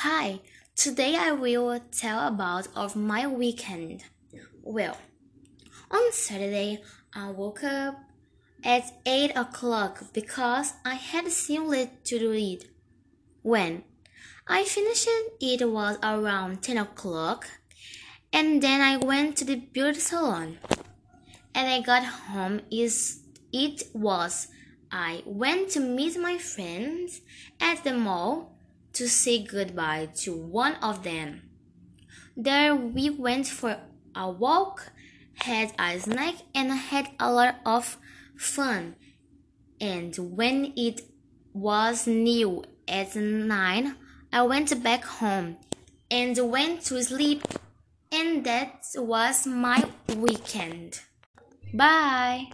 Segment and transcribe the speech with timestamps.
[0.00, 0.40] Hi,
[0.74, 4.04] today I will tell about of my weekend.
[4.62, 4.98] Well,
[5.90, 6.82] on Saturday
[7.14, 7.98] I woke up
[8.62, 12.66] at 8 o'clock because I had simply to do it.
[13.40, 13.84] When
[14.46, 15.08] I finished
[15.40, 17.48] it was around 10 o'clock
[18.34, 20.58] and then I went to the beauty salon.
[21.54, 23.20] And I got home is
[23.50, 24.48] it was
[24.92, 27.22] I went to meet my friends
[27.58, 28.55] at the mall
[28.96, 31.42] to say goodbye to one of them.
[32.36, 33.78] There we went for
[34.14, 34.92] a walk,
[35.34, 37.98] had a snack, and had a lot of
[38.36, 38.96] fun.
[39.80, 41.00] And when it
[41.52, 43.96] was new at nine,
[44.32, 45.56] I went back home
[46.10, 47.42] and went to sleep.
[48.12, 49.84] And that was my
[50.16, 51.00] weekend.
[51.74, 52.44] Bye.